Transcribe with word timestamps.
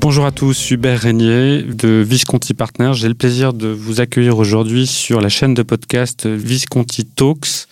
Bonjour 0.00 0.26
à 0.26 0.30
tous, 0.30 0.70
Hubert 0.70 1.00
Régnier 1.00 1.62
de 1.62 2.04
Visconti 2.06 2.54
Partners. 2.54 2.94
J'ai 2.94 3.08
le 3.08 3.14
plaisir 3.14 3.52
de 3.52 3.66
vous 3.66 4.00
accueillir 4.00 4.38
aujourd'hui 4.38 4.86
sur 4.86 5.20
la 5.20 5.28
chaîne 5.28 5.54
de 5.54 5.64
podcast 5.64 6.24
Visconti 6.26 7.04
Talks 7.04 7.66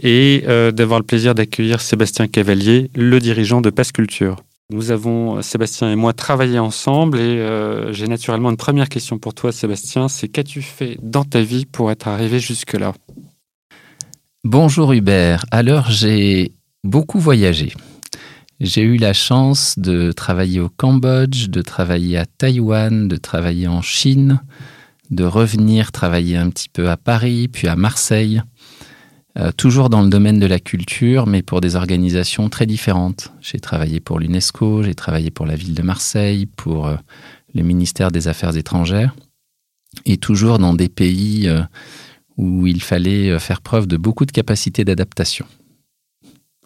et 0.00 0.44
euh, 0.46 0.70
d'avoir 0.70 1.00
le 1.00 1.04
plaisir 1.04 1.34
d'accueillir 1.34 1.80
Sébastien 1.80 2.28
Cavalier, 2.28 2.90
le 2.94 3.18
dirigeant 3.18 3.60
de 3.60 3.70
Passe 3.70 3.90
Culture. 3.90 4.36
Nous 4.70 4.92
avons, 4.92 5.42
Sébastien 5.42 5.90
et 5.90 5.96
moi, 5.96 6.12
travaillé 6.12 6.60
ensemble 6.60 7.18
et 7.18 7.38
euh, 7.40 7.92
j'ai 7.92 8.06
naturellement 8.06 8.50
une 8.50 8.56
première 8.56 8.88
question 8.88 9.18
pour 9.18 9.34
toi, 9.34 9.50
Sébastien. 9.50 10.06
C'est 10.08 10.28
qu'as-tu 10.28 10.62
fait 10.62 10.96
dans 11.02 11.24
ta 11.24 11.42
vie 11.42 11.66
pour 11.66 11.90
être 11.90 12.06
arrivé 12.06 12.38
jusque-là? 12.38 12.94
Bonjour 14.44 14.92
Hubert. 14.92 15.44
Alors 15.50 15.90
j'ai 15.90 16.52
beaucoup 16.84 17.18
voyagé. 17.18 17.72
J'ai 18.64 18.80
eu 18.80 18.96
la 18.96 19.12
chance 19.12 19.78
de 19.78 20.10
travailler 20.10 20.58
au 20.58 20.70
Cambodge, 20.70 21.50
de 21.50 21.60
travailler 21.60 22.16
à 22.16 22.24
Taïwan, 22.24 23.08
de 23.08 23.16
travailler 23.16 23.68
en 23.68 23.82
Chine, 23.82 24.40
de 25.10 25.22
revenir 25.22 25.92
travailler 25.92 26.38
un 26.38 26.48
petit 26.48 26.70
peu 26.70 26.88
à 26.88 26.96
Paris, 26.96 27.48
puis 27.48 27.68
à 27.68 27.76
Marseille, 27.76 28.40
euh, 29.36 29.52
toujours 29.52 29.90
dans 29.90 30.00
le 30.00 30.08
domaine 30.08 30.40
de 30.40 30.46
la 30.46 30.60
culture, 30.60 31.26
mais 31.26 31.42
pour 31.42 31.60
des 31.60 31.76
organisations 31.76 32.48
très 32.48 32.64
différentes. 32.64 33.34
J'ai 33.42 33.60
travaillé 33.60 34.00
pour 34.00 34.18
l'UNESCO, 34.18 34.82
j'ai 34.82 34.94
travaillé 34.94 35.30
pour 35.30 35.44
la 35.44 35.56
ville 35.56 35.74
de 35.74 35.82
Marseille, 35.82 36.46
pour 36.46 36.86
euh, 36.86 36.96
le 37.54 37.62
ministère 37.64 38.10
des 38.10 38.28
Affaires 38.28 38.56
étrangères, 38.56 39.14
et 40.06 40.16
toujours 40.16 40.58
dans 40.58 40.72
des 40.72 40.88
pays 40.88 41.48
euh, 41.48 41.60
où 42.38 42.66
il 42.66 42.82
fallait 42.82 43.38
faire 43.38 43.60
preuve 43.60 43.86
de 43.86 43.98
beaucoup 43.98 44.24
de 44.24 44.32
capacité 44.32 44.86
d'adaptation. 44.86 45.44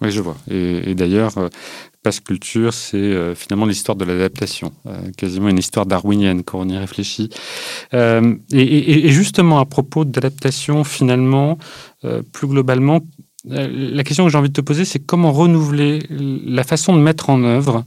Oui, 0.01 0.11
je 0.11 0.21
vois. 0.21 0.37
Et, 0.51 0.95
d'ailleurs, 0.95 1.37
euh, 1.39 1.49
Passe 2.03 2.21
Culture, 2.21 2.73
c'est 2.73 2.97
euh, 2.97 3.35
finalement 3.35 3.67
l'histoire 3.67 3.97
de 3.97 4.05
l'adaptation, 4.05 4.73
euh, 4.87 4.97
quasiment 5.17 5.49
une 5.49 5.59
histoire 5.59 5.87
darwinienne 5.87 6.45
quand 6.45 6.61
on 6.61 6.69
y 6.69 6.79
réfléchit. 6.79 7.31
Et, 7.93 9.09
justement, 9.11 9.59
à 9.59 9.65
propos 9.65 10.05
d'adaptation, 10.05 10.85
finalement, 10.85 11.59
plus 12.33 12.47
globalement, 12.47 13.01
la 13.45 14.05
question 14.05 14.25
que 14.25 14.31
j'ai 14.31 14.39
envie 14.39 14.51
de 14.51 14.55
te 14.55 14.61
poser, 14.61 14.85
c'est 14.85 14.99
comment 14.99 15.33
renouveler 15.33 16.01
la 16.11 16.65
façon 16.65 16.95
de 16.95 17.01
mettre 17.01 17.31
en 17.31 17.43
œuvre 17.43 17.85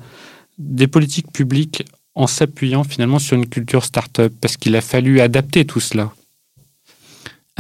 des 0.58 0.88
politiques 0.88 1.32
publiques 1.32 1.84
en 2.16 2.28
s'appuyant 2.28 2.84
finalement 2.84 3.20
sur 3.20 3.38
une 3.38 3.48
culture 3.48 3.86
start-up, 3.86 4.34
parce 4.42 4.58
qu'il 4.58 4.76
a 4.76 4.82
fallu 4.82 5.22
adapter 5.22 5.66
tout 5.66 5.80
cela. 5.80 6.12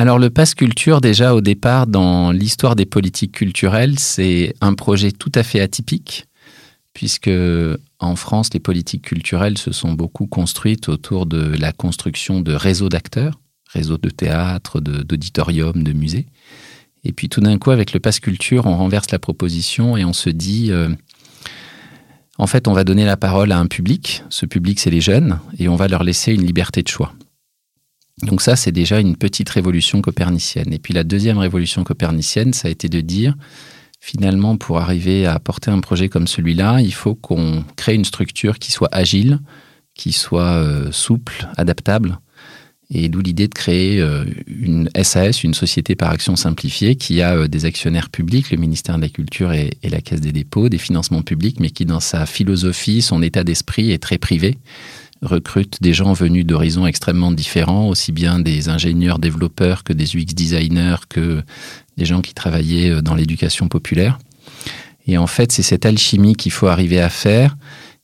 Alors 0.01 0.17
le 0.17 0.31
Pass 0.31 0.55
Culture, 0.55 0.99
déjà 0.99 1.35
au 1.35 1.41
départ, 1.41 1.85
dans 1.85 2.31
l'histoire 2.31 2.75
des 2.75 2.87
politiques 2.87 3.33
culturelles, 3.33 3.99
c'est 3.99 4.55
un 4.59 4.73
projet 4.73 5.11
tout 5.11 5.31
à 5.35 5.43
fait 5.43 5.59
atypique, 5.59 6.25
puisque 6.91 7.29
en 7.99 8.15
France, 8.15 8.49
les 8.51 8.59
politiques 8.59 9.03
culturelles 9.03 9.59
se 9.59 9.71
sont 9.71 9.93
beaucoup 9.93 10.25
construites 10.25 10.89
autour 10.89 11.27
de 11.27 11.55
la 11.55 11.71
construction 11.71 12.41
de 12.41 12.51
réseaux 12.51 12.89
d'acteurs, 12.89 13.39
réseaux 13.71 13.99
de 13.99 14.09
théâtre, 14.09 14.79
d'auditorium, 14.79 15.83
de, 15.83 15.93
musées. 15.93 16.25
Et 17.03 17.13
puis 17.13 17.29
tout 17.29 17.41
d'un 17.41 17.59
coup, 17.59 17.69
avec 17.69 17.93
le 17.93 17.99
Pass 17.99 18.19
Culture, 18.19 18.65
on 18.65 18.77
renverse 18.77 19.11
la 19.11 19.19
proposition 19.19 19.97
et 19.97 20.03
on 20.03 20.13
se 20.13 20.31
dit, 20.31 20.71
euh, 20.71 20.89
en 22.39 22.47
fait, 22.47 22.67
on 22.67 22.73
va 22.73 22.83
donner 22.83 23.05
la 23.05 23.17
parole 23.17 23.51
à 23.51 23.59
un 23.59 23.67
public. 23.67 24.23
Ce 24.31 24.47
public, 24.47 24.79
c'est 24.79 24.89
les 24.89 24.99
jeunes, 24.99 25.37
et 25.59 25.69
on 25.69 25.75
va 25.75 25.87
leur 25.87 26.03
laisser 26.03 26.33
une 26.33 26.43
liberté 26.43 26.81
de 26.81 26.87
choix. 26.87 27.13
Donc 28.23 28.41
ça, 28.41 28.55
c'est 28.55 28.71
déjà 28.71 28.99
une 28.99 29.15
petite 29.15 29.49
révolution 29.49 30.01
copernicienne. 30.01 30.71
Et 30.73 30.79
puis 30.79 30.93
la 30.93 31.03
deuxième 31.03 31.37
révolution 31.37 31.83
copernicienne, 31.83 32.53
ça 32.53 32.67
a 32.67 32.71
été 32.71 32.87
de 32.87 33.01
dire, 33.01 33.35
finalement, 33.99 34.57
pour 34.57 34.79
arriver 34.79 35.25
à 35.25 35.39
porter 35.39 35.71
un 35.71 35.79
projet 35.79 36.09
comme 36.09 36.27
celui-là, 36.27 36.81
il 36.81 36.93
faut 36.93 37.15
qu'on 37.15 37.63
crée 37.75 37.95
une 37.95 38.05
structure 38.05 38.59
qui 38.59 38.71
soit 38.71 38.89
agile, 38.91 39.39
qui 39.95 40.11
soit 40.11 40.53
euh, 40.53 40.91
souple, 40.91 41.47
adaptable. 41.57 42.19
Et 42.93 43.07
d'où 43.07 43.21
l'idée 43.21 43.47
de 43.47 43.53
créer 43.53 44.01
euh, 44.01 44.25
une 44.47 44.89
SAS, 45.01 45.43
une 45.43 45.53
société 45.53 45.95
par 45.95 46.09
action 46.09 46.35
simplifiée, 46.35 46.97
qui 46.97 47.21
a 47.21 47.35
euh, 47.35 47.47
des 47.47 47.65
actionnaires 47.65 48.09
publics, 48.09 48.51
le 48.51 48.57
ministère 48.57 48.97
de 48.97 49.01
la 49.01 49.09
Culture 49.09 49.53
et, 49.53 49.71
et 49.81 49.89
la 49.89 50.01
Caisse 50.01 50.19
des 50.19 50.33
dépôts, 50.33 50.67
des 50.67 50.77
financements 50.77 51.21
publics, 51.21 51.59
mais 51.59 51.69
qui, 51.69 51.85
dans 51.85 52.01
sa 52.01 52.25
philosophie, 52.25 53.01
son 53.01 53.23
état 53.23 53.45
d'esprit, 53.45 53.91
est 53.91 54.03
très 54.03 54.17
privé 54.17 54.57
recrute 55.21 55.81
des 55.81 55.93
gens 55.93 56.13
venus 56.13 56.45
d'horizons 56.45 56.87
extrêmement 56.87 57.31
différents, 57.31 57.87
aussi 57.87 58.11
bien 58.11 58.39
des 58.39 58.69
ingénieurs 58.69 59.19
développeurs 59.19 59.83
que 59.83 59.93
des 59.93 60.15
UX 60.15 60.33
designers, 60.33 60.95
que 61.09 61.43
des 61.97 62.05
gens 62.05 62.21
qui 62.21 62.33
travaillaient 62.33 62.91
euh, 62.91 63.01
dans 63.01 63.15
l'éducation 63.15 63.67
populaire. 63.67 64.19
Et 65.07 65.17
en 65.17 65.27
fait, 65.27 65.51
c'est 65.51 65.63
cette 65.63 65.85
alchimie 65.85 66.35
qu'il 66.35 66.51
faut 66.51 66.67
arriver 66.67 67.01
à 67.01 67.09
faire. 67.09 67.55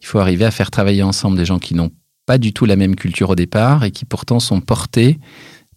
Il 0.01 0.05
faut 0.05 0.19
arriver 0.19 0.45
à 0.45 0.51
faire 0.51 0.71
travailler 0.71 1.03
ensemble 1.03 1.37
des 1.37 1.45
gens 1.45 1.59
qui 1.59 1.73
n'ont 1.73 1.91
pas 2.25 2.37
du 2.37 2.53
tout 2.53 2.65
la 2.65 2.75
même 2.75 2.95
culture 2.95 3.31
au 3.31 3.35
départ 3.35 3.83
et 3.83 3.91
qui 3.91 4.05
pourtant 4.05 4.39
sont 4.39 4.61
portés 4.61 5.19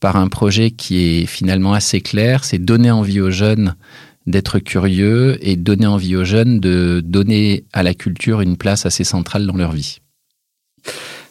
par 0.01 0.17
un 0.17 0.29
projet 0.29 0.71
qui 0.71 1.03
est 1.03 1.27
finalement 1.27 1.75
assez 1.75 2.01
clair, 2.01 2.45
c'est 2.45 2.59
donner 2.59 2.91
envie 2.91 3.21
aux 3.21 3.31
jeunes 3.31 3.77
d'être 4.27 4.59
curieux 4.59 5.39
et 5.47 5.57
donner 5.57 5.87
envie 5.87 6.17
aux 6.17 6.25
jeunes 6.25 6.59
de 6.59 7.03
donner 7.05 7.65
à 7.73 7.83
la 7.83 7.95
culture 7.95 8.41
une 8.41 8.57
place 8.57 8.87
assez 8.87 9.05
centrale 9.05 9.47
dans 9.47 9.57
leur 9.57 9.73
vie. 9.73 9.99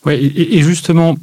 Et, 0.08 0.62
justement, 0.62 1.18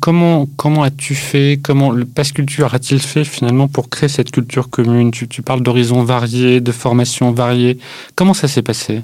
comment, 0.00 0.46
comment 0.56 0.82
as-tu 0.82 1.14
fait, 1.14 1.60
comment 1.62 1.92
le 1.92 2.04
Passe 2.04 2.32
Culture 2.32 2.74
a-t-il 2.74 3.00
fait 3.00 3.24
finalement 3.24 3.68
pour 3.68 3.88
créer 3.88 4.08
cette 4.08 4.32
culture 4.32 4.68
commune? 4.70 5.12
Tu, 5.12 5.28
tu 5.28 5.42
parles 5.42 5.62
d'horizons 5.62 6.02
variés, 6.02 6.60
de 6.60 6.72
formations 6.72 7.30
variées. 7.30 7.78
Comment 8.16 8.34
ça 8.34 8.48
s'est 8.48 8.62
passé? 8.62 9.02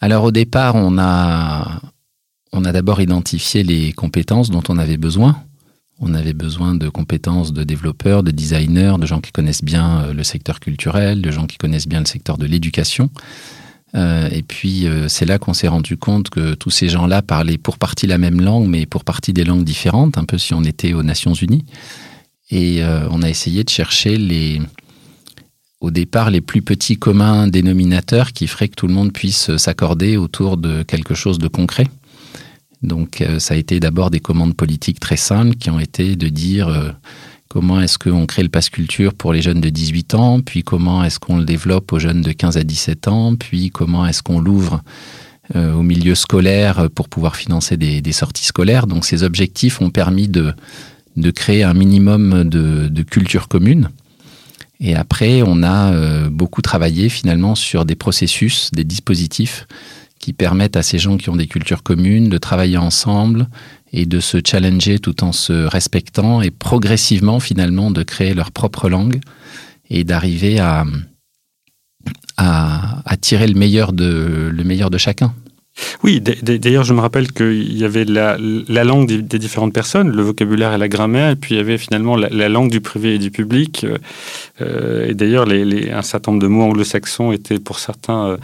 Alors 0.00 0.24
au 0.24 0.30
départ, 0.30 0.74
on 0.76 0.98
a, 0.98 1.80
on 2.52 2.64
a 2.64 2.72
d'abord 2.72 3.00
identifié 3.00 3.62
les 3.62 3.92
compétences 3.92 4.50
dont 4.50 4.62
on 4.68 4.78
avait 4.78 4.96
besoin. 4.96 5.42
On 6.00 6.14
avait 6.14 6.32
besoin 6.32 6.74
de 6.74 6.88
compétences 6.88 7.52
de 7.52 7.62
développeurs, 7.62 8.24
de 8.24 8.32
designers, 8.32 8.94
de 8.98 9.06
gens 9.06 9.20
qui 9.20 9.30
connaissent 9.30 9.62
bien 9.62 10.00
euh, 10.00 10.12
le 10.12 10.24
secteur 10.24 10.58
culturel, 10.58 11.22
de 11.22 11.30
gens 11.30 11.46
qui 11.46 11.58
connaissent 11.58 11.86
bien 11.86 12.00
le 12.00 12.06
secteur 12.06 12.38
de 12.38 12.46
l'éducation. 12.46 13.10
Euh, 13.94 14.28
et 14.30 14.42
puis 14.42 14.86
euh, 14.86 15.06
c'est 15.08 15.26
là 15.26 15.38
qu'on 15.38 15.52
s'est 15.52 15.68
rendu 15.68 15.96
compte 15.96 16.30
que 16.30 16.54
tous 16.54 16.70
ces 16.70 16.88
gens-là 16.88 17.20
parlaient 17.20 17.58
pour 17.58 17.78
partie 17.78 18.06
la 18.06 18.18
même 18.18 18.40
langue, 18.40 18.66
mais 18.66 18.86
pour 18.86 19.04
partie 19.04 19.32
des 19.32 19.44
langues 19.44 19.64
différentes, 19.64 20.16
un 20.16 20.24
peu 20.24 20.38
si 20.38 20.54
on 20.54 20.64
était 20.64 20.94
aux 20.94 21.02
Nations 21.02 21.34
Unies. 21.34 21.64
Et 22.50 22.82
euh, 22.82 23.06
on 23.10 23.22
a 23.22 23.28
essayé 23.28 23.64
de 23.64 23.70
chercher 23.70 24.16
les, 24.16 24.60
au 25.80 25.90
départ 25.90 26.30
les 26.30 26.40
plus 26.40 26.62
petits 26.62 26.96
communs 26.96 27.48
dénominateurs 27.48 28.32
qui 28.32 28.46
feraient 28.46 28.68
que 28.68 28.76
tout 28.76 28.86
le 28.86 28.94
monde 28.94 29.12
puisse 29.12 29.54
s'accorder 29.56 30.16
autour 30.16 30.56
de 30.56 30.82
quelque 30.82 31.14
chose 31.14 31.38
de 31.38 31.48
concret. 31.48 31.86
Donc 32.82 33.22
ça 33.38 33.54
a 33.54 33.56
été 33.56 33.78
d'abord 33.78 34.10
des 34.10 34.18
commandes 34.18 34.56
politiques 34.56 34.98
très 34.98 35.16
simples 35.16 35.54
qui 35.54 35.70
ont 35.70 35.78
été 35.78 36.16
de 36.16 36.28
dire 36.28 36.96
Comment 37.52 37.82
est-ce 37.82 37.98
qu'on 37.98 38.24
crée 38.24 38.42
le 38.42 38.48
pass 38.48 38.70
culture 38.70 39.12
pour 39.12 39.34
les 39.34 39.42
jeunes 39.42 39.60
de 39.60 39.68
18 39.68 40.14
ans? 40.14 40.40
Puis 40.40 40.62
comment 40.62 41.04
est-ce 41.04 41.20
qu'on 41.20 41.36
le 41.36 41.44
développe 41.44 41.92
aux 41.92 41.98
jeunes 41.98 42.22
de 42.22 42.32
15 42.32 42.56
à 42.56 42.64
17 42.64 43.08
ans? 43.08 43.34
Puis 43.36 43.68
comment 43.68 44.06
est-ce 44.06 44.22
qu'on 44.22 44.40
l'ouvre 44.40 44.80
euh, 45.54 45.74
au 45.74 45.82
milieu 45.82 46.14
scolaire 46.14 46.88
pour 46.94 47.10
pouvoir 47.10 47.36
financer 47.36 47.76
des, 47.76 48.12
sorties 48.12 48.46
scolaires? 48.46 48.86
Donc 48.86 49.04
ces 49.04 49.22
objectifs 49.22 49.82
ont 49.82 49.90
permis 49.90 50.28
de, 50.28 50.54
créer 51.34 51.62
un 51.62 51.74
minimum 51.74 52.44
de, 52.44 52.88
de, 52.88 53.02
culture 53.02 53.48
commune. 53.48 53.90
Et 54.80 54.96
après, 54.96 55.42
on 55.42 55.62
a 55.62 55.92
euh, 55.92 56.30
beaucoup 56.30 56.62
travaillé 56.62 57.10
finalement 57.10 57.54
sur 57.54 57.84
des 57.84 57.96
processus, 57.96 58.70
des 58.72 58.84
dispositifs 58.84 59.66
qui 60.18 60.32
permettent 60.32 60.76
à 60.76 60.82
ces 60.82 60.98
gens 60.98 61.18
qui 61.18 61.28
ont 61.28 61.36
des 61.36 61.48
cultures 61.48 61.82
communes 61.82 62.30
de 62.30 62.38
travailler 62.38 62.78
ensemble 62.78 63.46
et 63.92 64.06
de 64.06 64.20
se 64.20 64.38
challenger 64.44 64.98
tout 64.98 65.22
en 65.22 65.32
se 65.32 65.52
respectant 65.52 66.40
et 66.40 66.50
progressivement 66.50 67.40
finalement 67.40 67.90
de 67.90 68.02
créer 68.02 68.34
leur 68.34 68.50
propre 68.50 68.88
langue 68.88 69.20
et 69.90 70.04
d'arriver 70.04 70.58
à, 70.58 70.84
à, 72.36 73.16
tirer 73.20 73.46
le 73.46 73.54
meilleur 73.54 73.92
de, 73.92 74.50
le 74.52 74.64
meilleur 74.64 74.90
de 74.90 74.98
chacun. 74.98 75.34
Oui, 76.04 76.20
d'ailleurs, 76.20 76.84
je 76.84 76.92
me 76.92 77.00
rappelle 77.00 77.32
qu'il 77.32 77.76
y 77.76 77.84
avait 77.84 78.04
la, 78.04 78.36
la 78.38 78.84
langue 78.84 79.06
des, 79.06 79.38
différentes 79.38 79.72
personnes, 79.72 80.10
le 80.10 80.22
vocabulaire 80.22 80.74
et 80.74 80.78
la 80.78 80.88
grammaire, 80.88 81.30
et 81.30 81.36
puis 81.36 81.54
il 81.54 81.56
y 81.56 81.60
avait 81.60 81.78
finalement 81.78 82.14
la, 82.14 82.48
langue 82.50 82.70
du 82.70 82.82
privé 82.82 83.14
et 83.14 83.18
du 83.18 83.30
public. 83.30 83.86
Euh, 84.60 85.08
et 85.08 85.14
d'ailleurs, 85.14 85.48
un 85.48 86.02
certain 86.02 86.32
nombre 86.32 86.42
de 86.42 86.48
mots 86.48 86.64
anglo-saxons 86.64 87.32
étaient 87.32 87.58
pour 87.58 87.78
certains 87.78 88.26
euh, 88.26 88.36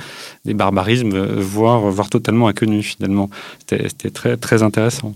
des 0.47 0.55
barbarismes, 0.55 1.19
voire, 1.37 1.81
voire 1.81 2.09
totalement 2.09 2.49
inconnus 2.49 2.97
finalement. 2.97 3.29
C'était 3.67 4.11
très, 4.11 4.39
très 4.39 4.63
intéressant. 4.63 5.15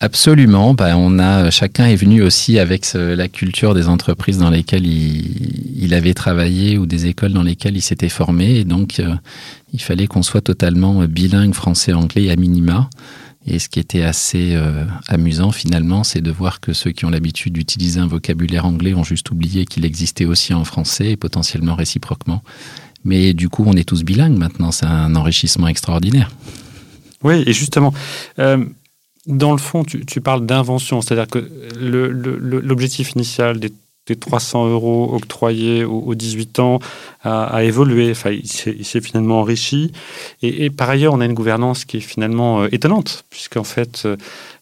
Absolument. 0.00 0.74
Ben, 0.74 0.96
on 0.96 1.18
a, 1.18 1.50
chacun 1.50 1.86
est 1.86 1.96
venu 1.96 2.22
aussi 2.22 2.58
avec 2.58 2.92
la 2.94 3.28
culture 3.28 3.74
des 3.74 3.88
entreprises 3.88 4.38
dans 4.38 4.50
lesquelles 4.50 4.86
il, 4.86 5.94
avait 5.94 6.14
travaillé 6.14 6.76
ou 6.76 6.86
des 6.86 7.06
écoles 7.06 7.32
dans 7.32 7.42
lesquelles 7.42 7.76
il 7.76 7.82
s'était 7.82 8.08
formé. 8.08 8.56
Et 8.56 8.64
donc, 8.64 8.98
euh, 8.98 9.14
il 9.72 9.80
fallait 9.80 10.06
qu'on 10.06 10.22
soit 10.22 10.40
totalement 10.40 11.04
bilingue 11.04 11.54
français-anglais 11.54 12.30
à 12.30 12.36
minima. 12.36 12.90
Et 13.46 13.58
ce 13.58 13.68
qui 13.68 13.78
était 13.78 14.02
assez 14.02 14.54
euh, 14.54 14.84
amusant 15.06 15.52
finalement, 15.52 16.02
c'est 16.02 16.22
de 16.22 16.30
voir 16.30 16.60
que 16.60 16.72
ceux 16.72 16.92
qui 16.92 17.04
ont 17.04 17.10
l'habitude 17.10 17.52
d'utiliser 17.52 18.00
un 18.00 18.06
vocabulaire 18.06 18.64
anglais 18.64 18.94
ont 18.94 19.04
juste 19.04 19.30
oublié 19.30 19.66
qu'il 19.66 19.84
existait 19.84 20.24
aussi 20.24 20.54
en 20.54 20.64
français 20.64 21.10
et 21.10 21.16
potentiellement 21.16 21.74
réciproquement. 21.74 22.42
Mais 23.04 23.34
du 23.34 23.50
coup, 23.50 23.64
on 23.66 23.74
est 23.74 23.86
tous 23.86 24.02
bilingues 24.02 24.38
maintenant. 24.38 24.72
C'est 24.72 24.86
un 24.86 25.14
enrichissement 25.14 25.68
extraordinaire. 25.68 26.30
Oui, 27.22 27.42
et 27.46 27.52
justement, 27.52 27.92
euh, 28.38 28.64
dans 29.26 29.52
le 29.52 29.58
fond, 29.58 29.84
tu, 29.84 30.20
parles 30.20 30.44
d'invention, 30.44 31.00
c'est-à-dire 31.00 31.28
que 31.28 31.38
l'objectif 31.78 33.12
initial 33.12 33.58
des, 33.58 33.72
300 34.20 34.68
euros 34.68 35.14
octroyés 35.14 35.82
aux, 35.82 36.14
18 36.14 36.58
ans 36.58 36.78
a, 37.22 37.64
évolué, 37.64 38.10
enfin, 38.10 38.32
il 38.32 38.46
s'est 38.46 39.00
finalement 39.00 39.40
enrichi. 39.40 39.92
Et, 40.42 40.68
par 40.68 40.90
ailleurs, 40.90 41.14
on 41.14 41.20
a 41.20 41.24
une 41.24 41.32
gouvernance 41.32 41.86
qui 41.86 41.96
est 41.96 42.00
finalement 42.00 42.62
euh, 42.62 42.68
étonnante, 42.70 43.24
puisqu'en 43.30 43.64
fait, 43.64 44.02
euh, 44.04 44.16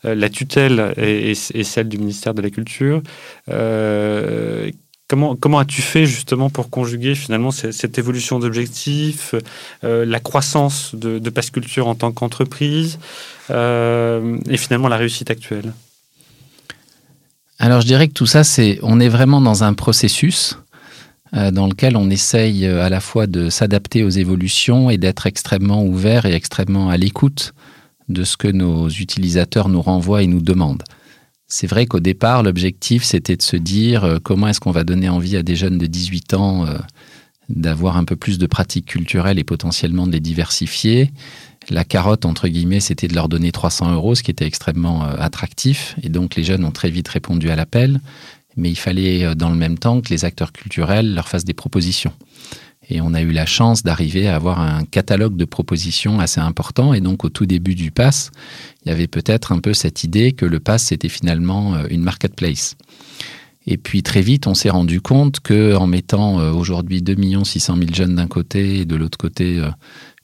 la 0.05 0.29
tutelle 0.29 0.95
est, 0.97 1.35
celle 1.65 1.89
du 1.89 1.99
ministère 1.99 2.35
de 2.35 2.43
la 2.43 2.51
Culture. 2.51 3.03
Euh, 3.49 4.71
Comment, 5.13 5.59
as-tu 5.59 5.83
fait 5.83 6.07
justement 6.07 6.49
pour 6.49 6.71
conjuguer 6.71 7.15
finalement 7.15 7.51
cette, 7.51 7.99
évolution 7.99 8.39
d'objectifs, 8.39 9.35
euh, 9.85 10.07
la 10.07 10.21
croissance 10.21 10.95
de, 10.95 11.19
de 11.19 11.31
Culture 11.51 11.87
en 11.87 11.95
tant 11.95 12.13
qu'entreprise 12.13 12.99
euh, 13.51 14.39
et 14.49 14.57
finalement 14.57 14.89
la 14.89 14.97
réussite 14.97 15.31
actuelle? 15.31 15.75
Alors 17.59 17.83
je 17.83 17.87
dirais 17.87 18.09
que 18.09 18.15
tout 18.15 18.27
ça, 18.27 18.43
c'est 18.43 18.79
on 18.83 19.01
est 19.01 19.11
vraiment 19.11 19.43
dans 19.43 19.65
un 19.65 19.75
processus 19.75 20.59
euh, 21.35 21.51
dans 21.51 21.67
lequel 21.67 21.99
on 21.99 22.09
essaye 22.09 22.67
à 22.67 22.89
la 22.89 23.01
fois 23.01 23.27
de 23.27 23.51
s'adapter 23.51 24.05
aux 24.05 24.11
évolutions 24.11 24.89
et 24.89 24.97
d'être 24.97 25.27
extrêmement 25.27 25.85
ouvert 25.85 26.25
et 26.25 26.33
extrêmement 26.33 26.89
à 26.89 26.97
l'écoute 26.97 27.53
de 28.09 28.25
ce 28.25 28.39
que 28.39 28.49
nos 28.49 28.89
utilisateurs 28.89 29.69
nous 29.69 29.83
renvoient 29.83 30.23
et 30.23 30.27
nous 30.27 30.41
demandent. 30.41 30.85
C'est 31.55 31.67
vrai 31.67 31.85
qu'au 31.85 32.01
départ, 32.01 32.43
l'objectif, 32.43 33.05
c'était 33.05 33.37
de 33.37 33.43
se 33.43 33.57
dire 33.57 34.05
euh, 34.05 34.19
comment 34.19 34.49
est-ce 34.49 34.59
qu'on 34.59 34.71
va 34.71 34.85
donner 34.85 35.11
envie 35.11 35.37
à 35.37 35.43
des 35.43 35.55
jeunes 35.55 35.77
de 35.77 35.85
18 35.85 36.33
ans 36.33 36.65
euh, 36.65 36.79
d'avoir 37.51 37.99
un 37.99 38.05
peu 38.05 38.17
plus 38.17 38.39
de 38.39 38.47
pratiques 38.47 38.87
culturelles 38.87 39.39
et 39.39 39.45
potentiellement 39.45 40.07
de 40.07 40.13
les 40.13 40.21
diversifier. 40.21 41.11
La 41.69 41.85
carotte, 41.85 42.25
entre 42.25 42.49
guillemets, 42.49 42.81
c'était 42.81 43.07
de 43.07 43.15
leur 43.15 43.29
donner 43.29 43.53
300 43.53 43.93
euros, 43.93 44.15
ce 44.15 44.23
qui 44.23 44.31
était 44.31 44.47
extrêmement 44.47 45.05
euh, 45.05 45.15
attractif. 45.19 45.95
Et 46.03 46.09
donc, 46.09 46.37
les 46.37 46.43
jeunes 46.43 46.65
ont 46.65 46.71
très 46.71 46.89
vite 46.89 47.09
répondu 47.09 47.51
à 47.51 47.55
l'appel. 47.55 48.01
Mais 48.57 48.71
il 48.71 48.77
fallait, 48.77 49.35
dans 49.35 49.51
le 49.51 49.57
même 49.57 49.77
temps, 49.77 50.01
que 50.01 50.09
les 50.09 50.25
acteurs 50.25 50.53
culturels 50.53 51.13
leur 51.13 51.29
fassent 51.29 51.45
des 51.45 51.53
propositions. 51.53 52.13
Et 52.89 53.01
on 53.01 53.15
a 53.15 53.23
eu 53.23 53.31
la 53.31 53.47
chance 53.47 53.83
d'arriver 53.83 54.29
à 54.29 54.37
avoir 54.37 54.61
un 54.61 54.85
catalogue 54.85 55.37
de 55.37 55.45
propositions 55.45 56.19
assez 56.19 56.41
important. 56.41 56.95
Et 56.95 57.01
donc, 57.01 57.25
au 57.25 57.29
tout 57.29 57.47
début 57.47 57.75
du 57.75 57.91
pass, 57.91 58.31
il 58.85 58.89
y 58.89 58.93
avait 58.93 59.07
peut-être 59.07 59.53
un 59.53 59.61
peu 59.61 59.73
cette 59.73 60.05
idée 60.05 60.33
que 60.33 60.47
le 60.47 60.59
pass, 60.59 60.85
c'était 60.85 61.09
finalement 61.09 61.75
euh, 61.75 61.87
une 61.91 62.03
marketplace. 62.03 62.77
Et 63.67 63.77
puis 63.77 64.03
très 64.03 64.23
vite, 64.23 64.49
on 64.49 64.55
s'est 64.55 64.71
rendu 64.71 65.01
compte 65.01 65.39
que 65.39 65.77
en 65.77 65.87
mettant 65.87 66.41
euh, 66.41 66.51
aujourd'hui 66.51 67.01
2 67.01 67.45
600 67.45 67.77
000 67.77 67.95
jeunes 67.95 68.17
d'un 68.17 68.27
côté 68.27 68.81
et 68.81 68.85
de 68.85 68.97
l'autre 68.97 69.17
côté 69.17 69.61
euh, 69.61 69.71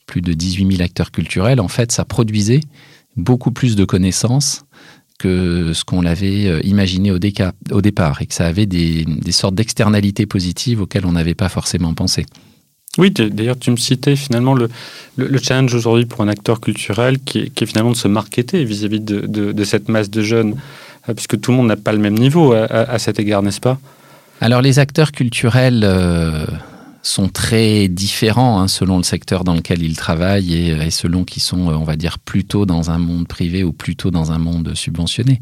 plus 0.05 0.21
de 0.21 0.33
18 0.33 0.69
000 0.75 0.83
acteurs 0.83 1.11
culturels, 1.11 1.61
en 1.61 1.69
fait, 1.69 1.93
ça 1.93 2.03
produisait 2.03 2.59
beaucoup 3.15 3.51
plus 3.51 3.77
de 3.77 3.85
connaissances 3.85 4.65
que 5.17 5.71
ce 5.73 5.83
qu'on 5.85 6.01
l'avait 6.01 6.61
imaginé 6.61 7.11
au, 7.11 7.19
départ 7.19 8.21
et 8.21 8.25
que 8.25 8.33
ça 8.33 8.45
avait 8.45 8.65
des 8.65 9.05
sortes 9.31 9.53
d'externalités 9.53 10.25
positives 10.25 10.81
auxquelles 10.81 11.05
on 11.05 11.11
n'avait 11.11 11.35
pas 11.35 11.49
forcément 11.49 11.93
pensé. 11.93 12.25
Oui, 12.97 13.11
d'ailleurs, 13.11 13.57
tu 13.57 13.69
me 13.69 13.77
citais 13.77 14.15
finalement 14.15 14.55
le, 14.55 14.67
le, 15.15 15.37
challenge 15.37 15.73
aujourd'hui 15.75 16.05
pour 16.05 16.21
un 16.21 16.27
acteur 16.27 16.59
culturel 16.59 17.19
qui 17.19 17.39
est, 17.55 17.65
finalement 17.65 17.91
de 17.91 17.95
se 17.95 18.07
marketer 18.07 18.63
vis-à-vis 18.65 18.99
de, 18.99 19.21
de, 19.27 19.63
cette 19.63 19.89
masse 19.89 20.09
de 20.09 20.23
jeunes, 20.23 20.55
euh, 21.07 21.13
puisque 21.13 21.39
tout 21.39 21.51
le 21.51 21.57
monde 21.57 21.67
n'a 21.67 21.75
pas 21.75 21.91
le 21.91 21.99
même 21.99 22.17
niveau 22.17 22.51
à, 22.53 22.97
cet 22.97 23.19
égard, 23.19 23.43
n'est-ce 23.43 23.61
pas? 23.61 23.77
Alors, 24.41 24.61
les 24.61 24.79
acteurs 24.79 25.11
culturels 25.11 25.83
euh, 25.83 26.47
sont 27.03 27.29
très 27.29 27.87
différents 27.89 28.59
hein, 28.59 28.67
selon 28.67 28.97
le 28.97 29.03
secteur 29.03 29.43
dans 29.43 29.53
lequel 29.53 29.83
ils 29.83 29.95
travaillent 29.95 30.53
et, 30.53 30.69
et 30.69 30.91
selon 30.91 31.25
qu'ils 31.25 31.43
sont, 31.43 31.69
euh, 31.69 31.75
on 31.75 31.83
va 31.83 31.95
dire, 31.95 32.17
plutôt 32.17 32.65
dans 32.65 32.89
un 32.89 32.97
monde 32.97 33.27
privé 33.27 33.63
ou 33.63 33.71
plutôt 33.71 34.09
dans 34.09 34.31
un 34.31 34.39
monde 34.39 34.73
subventionné. 34.73 35.39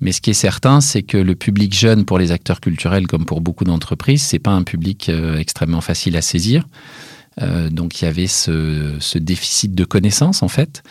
Mais 0.00 0.12
ce 0.12 0.20
qui 0.20 0.30
est 0.30 0.34
certain, 0.34 0.80
c'est 0.80 1.02
que 1.02 1.18
le 1.18 1.34
public 1.34 1.74
jeune 1.74 2.04
pour 2.04 2.18
les 2.18 2.32
acteurs 2.32 2.60
culturels, 2.60 3.06
comme 3.06 3.26
pour 3.26 3.40
beaucoup 3.40 3.64
d'entreprises, 3.64 4.22
c'est 4.22 4.38
pas 4.38 4.50
un 4.50 4.62
public 4.62 5.08
euh, 5.08 5.36
extrêmement 5.36 5.82
facile 5.82 6.16
à 6.16 6.22
saisir. 6.22 6.66
Euh, 7.42 7.68
donc 7.68 8.00
il 8.00 8.06
y 8.06 8.08
avait 8.08 8.26
ce, 8.26 9.18
déficit 9.18 9.74
de 9.74 9.84
connaissances 9.84 10.42
en 10.42 10.48
fait. 10.48 10.82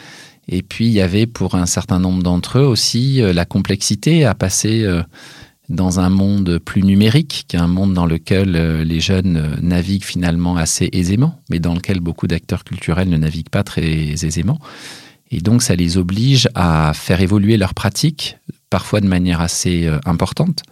Et 0.47 0.61
puis 0.61 0.85
il 0.85 0.93
y 0.93 1.01
avait 1.01 1.25
pour 1.25 1.55
un 1.55 1.65
certain 1.65 1.99
nombre 1.99 2.23
d'entre 2.23 2.59
eux 2.59 2.65
aussi 2.65 3.21
euh, 3.21 3.33
la 3.33 3.45
complexité 3.45 4.25
à 4.25 4.35
passer 4.35 4.87
dans 5.69 5.99
un 5.99 6.09
monde 6.09 6.59
plus 6.59 6.81
numérique, 6.81 7.45
qui 7.47 7.55
est 7.55 7.59
un 7.59 7.67
monde 7.67 7.93
dans 7.93 8.07
lequel 8.07 8.53
les 8.81 8.99
jeunes 8.99 9.57
naviguent 9.61 10.03
finalement 10.03 10.57
assez 10.57 10.89
aisément, 10.93 11.39
mais 11.51 11.59
dans 11.59 11.75
lequel 11.75 11.99
beaucoup 11.99 12.25
d'acteurs 12.25 12.63
culturels 12.63 13.09
ne 13.09 13.17
naviguent 13.17 13.49
pas 13.49 13.63
très 13.63 13.85
aisément. 13.85 14.59
Et 15.31 15.41
donc, 15.41 15.61
ça 15.61 15.75
les 15.75 15.97
oblige 15.97 16.49
à 16.55 16.91
faire 16.95 17.21
évoluer 17.21 17.57
leurs 17.57 17.75
pratiques, 17.75 18.38
parfois 18.69 19.01
de 19.01 19.07
manière 19.07 19.41
assez 19.41 19.85
euh, 19.85 19.99
importante, 20.05 20.63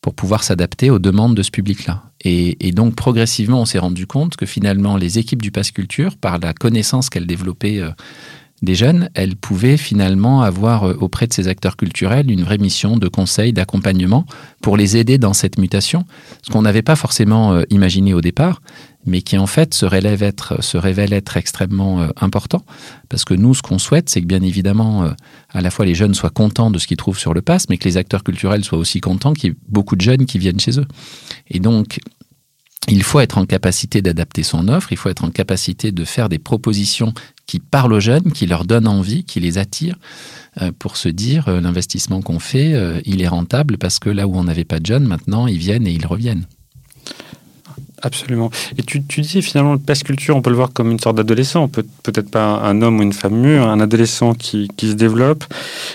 pour 0.00 0.14
pouvoir 0.14 0.42
s'adapter 0.42 0.90
aux 0.90 0.98
demandes 0.98 1.36
de 1.36 1.42
ce 1.42 1.50
public-là. 1.50 2.02
Et, 2.24 2.72
donc, 2.72 2.96
progressivement, 2.96 3.60
on 3.60 3.64
s'est 3.64 3.78
rendu 3.78 4.06
compte 4.06 4.36
que 4.36 4.46
finalement, 4.46 4.96
les 4.96 5.18
équipes 5.18 5.42
du 5.42 5.50
Pass 5.50 5.70
Culture, 5.70 6.16
par 6.16 6.38
la 6.38 6.54
connaissance 6.54 7.08
qu'elles 7.08 7.26
développaient 7.26 7.78
euh, 7.78 7.90
des 8.62 8.74
jeunes, 8.74 9.10
elles 9.14 9.36
pouvaient 9.36 9.76
finalement 9.76 10.42
avoir 10.42 10.84
euh, 10.84 10.94
auprès 11.00 11.26
de 11.26 11.32
ces 11.32 11.46
acteurs 11.46 11.76
culturels 11.76 12.30
une 12.30 12.42
vraie 12.42 12.58
mission 12.58 12.96
de 12.96 13.08
conseil, 13.08 13.52
d'accompagnement 13.52 14.24
pour 14.60 14.76
les 14.76 14.96
aider 14.96 15.18
dans 15.18 15.34
cette 15.34 15.58
mutation, 15.58 16.04
ce 16.42 16.50
qu'on 16.50 16.62
n'avait 16.62 16.82
pas 16.82 16.96
forcément 16.96 17.60
imaginé 17.70 18.14
au 18.14 18.20
départ, 18.20 18.60
mais 19.04 19.22
qui 19.22 19.36
en 19.36 19.46
fait 19.46 19.74
se, 19.74 19.86
révèle 19.86 21.12
être, 21.12 21.36
extrêmement 21.36 22.02
euh, 22.02 22.08
important. 22.20 22.64
Parce 23.08 23.24
que 23.24 23.34
nous, 23.34 23.54
ce 23.54 23.62
qu'on 23.62 23.78
souhaite, 23.78 24.08
c'est 24.08 24.20
que 24.20 24.26
bien 24.26 24.42
évidemment, 24.42 25.04
euh, 25.04 25.10
à 25.50 25.60
la 25.60 25.70
fois 25.70 25.84
les 25.84 25.94
jeunes 25.94 26.14
soient 26.14 26.30
contents 26.30 26.70
de 26.70 26.78
ce 26.78 26.86
qu'ils 26.86 26.96
trouvent 26.96 27.18
sur 27.18 27.34
le 27.34 27.42
pass, 27.42 27.68
mais 27.68 27.78
que 27.78 27.84
les 27.84 27.96
acteurs 27.96 28.22
culturels 28.22 28.64
soient 28.64 28.78
aussi 28.78 29.00
contents 29.00 29.32
qu'il 29.32 29.50
y 29.50 29.52
ait 29.52 29.56
beaucoup 29.68 29.96
de 29.96 30.00
jeunes 30.00 30.26
qui 30.26 30.38
viennent 30.38 30.60
chez 30.60 30.78
eux. 30.78 30.86
Et 31.48 31.58
donc, 31.58 31.98
il 32.88 33.02
faut 33.02 33.20
être 33.20 33.38
en 33.38 33.46
capacité 33.46 34.02
d'adapter 34.02 34.42
son 34.42 34.68
offre, 34.68 34.92
il 34.92 34.98
faut 34.98 35.08
être 35.08 35.24
en 35.24 35.30
capacité 35.30 35.92
de 35.92 36.04
faire 36.04 36.28
des 36.28 36.38
propositions 36.38 37.12
qui 37.46 37.60
parlent 37.60 37.92
aux 37.92 38.00
jeunes, 38.00 38.32
qui 38.32 38.46
leur 38.46 38.64
donnent 38.64 38.88
envie, 38.88 39.24
qui 39.24 39.40
les 39.40 39.58
attirent, 39.58 39.98
euh, 40.60 40.72
pour 40.76 40.96
se 40.96 41.08
dire 41.08 41.48
l'investissement 41.48 42.22
qu'on 42.22 42.40
fait, 42.40 42.74
il 43.04 43.22
est 43.22 43.28
rentable 43.28 43.78
parce 43.78 43.98
que 43.98 44.10
là 44.10 44.26
où 44.26 44.36
on 44.36 44.44
n'avait 44.44 44.64
pas 44.64 44.80
de 44.80 44.86
jeunes, 44.86 45.06
maintenant 45.06 45.46
ils 45.46 45.58
viennent 45.58 45.86
et 45.86 45.92
ils 45.92 46.06
reviennent. 46.06 46.46
Absolument. 48.04 48.50
Et 48.76 48.82
tu, 48.82 48.98
disais 48.98 49.42
finalement, 49.42 49.74
le 49.74 49.78
passe 49.78 50.02
culture, 50.02 50.34
on 50.36 50.42
peut 50.42 50.50
le 50.50 50.56
voir 50.56 50.72
comme 50.72 50.90
une 50.90 50.98
sorte 50.98 51.16
d'adolescent, 51.16 51.68
peut, 51.68 51.84
peut-être 52.02 52.30
pas 52.30 52.58
un 52.58 52.82
homme 52.82 52.98
ou 52.98 53.02
une 53.02 53.12
femme 53.12 53.36
mûre, 53.36 53.68
un 53.68 53.78
adolescent 53.78 54.34
qui, 54.34 54.68
qui 54.76 54.90
se 54.90 54.94
développe 54.94 55.44